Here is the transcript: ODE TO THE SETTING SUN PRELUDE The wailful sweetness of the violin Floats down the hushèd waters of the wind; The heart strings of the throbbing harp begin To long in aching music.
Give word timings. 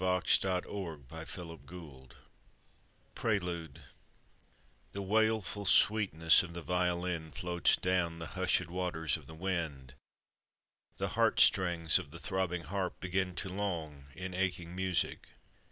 ODE 0.03 0.25
TO 0.25 0.61
THE 0.67 1.25
SETTING 1.25 1.59
SUN 1.67 2.09
PRELUDE 3.13 3.81
The 4.93 5.01
wailful 5.03 5.65
sweetness 5.67 6.41
of 6.41 6.55
the 6.55 6.63
violin 6.63 7.29
Floats 7.31 7.75
down 7.75 8.17
the 8.17 8.25
hushèd 8.29 8.69
waters 8.69 9.15
of 9.17 9.27
the 9.27 9.35
wind; 9.35 9.93
The 10.97 11.09
heart 11.09 11.39
strings 11.39 11.99
of 11.99 12.09
the 12.09 12.17
throbbing 12.17 12.63
harp 12.63 12.99
begin 12.99 13.35
To 13.35 13.49
long 13.49 14.05
in 14.15 14.33
aching 14.33 14.75
music. 14.75 15.27